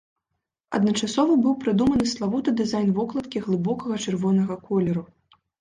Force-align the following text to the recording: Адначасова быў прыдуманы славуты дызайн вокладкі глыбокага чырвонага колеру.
Адначасова 0.77 1.35
быў 1.43 1.53
прыдуманы 1.65 2.07
славуты 2.13 2.53
дызайн 2.63 2.89
вокладкі 2.97 3.45
глыбокага 3.49 3.95
чырвонага 4.07 4.61
колеру. 4.67 5.09